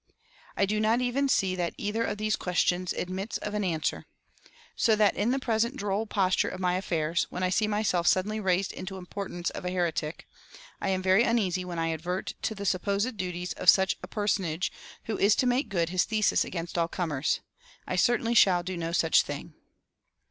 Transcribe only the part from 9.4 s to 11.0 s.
of a heretic, I